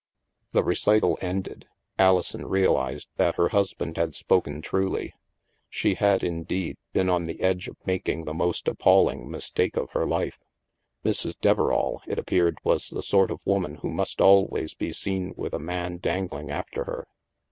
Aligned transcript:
The 0.51 0.63
recital 0.63 1.19
ended, 1.21 1.67
Alison 1.99 2.47
realized 2.47 3.09
that 3.17 3.35
her 3.35 3.49
hus 3.49 3.75
band 3.75 3.97
had 3.97 4.15
spoken 4.15 4.59
truly. 4.63 5.13
She 5.69 5.93
had, 5.93 6.23
indeed, 6.23 6.75
been 6.91 7.07
on 7.07 7.25
the 7.27 7.39
edge 7.39 7.67
of 7.67 7.77
making 7.85 8.23
the 8.25 8.33
most 8.33 8.67
appalling 8.67 9.29
mistake 9.29 9.77
of 9.77 9.91
her 9.91 10.07
life. 10.07 10.39
Mrs. 11.05 11.35
Deverall, 11.39 12.01
it 12.07 12.17
appeared, 12.17 12.57
was 12.63 12.89
the 12.89 13.03
sort 13.03 13.29
of 13.29 13.45
woman 13.45 13.75
who 13.75 13.91
must 13.91 14.19
always 14.19 14.73
be 14.73 14.91
seen 14.91 15.35
with 15.37 15.53
a 15.53 15.59
man 15.59 15.97
dangling 15.97 16.49
after 16.49 16.85
her. 16.85 17.05